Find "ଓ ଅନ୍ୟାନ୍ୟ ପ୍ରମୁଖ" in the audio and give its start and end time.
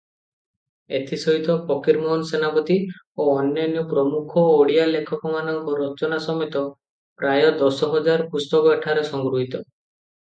2.85-4.45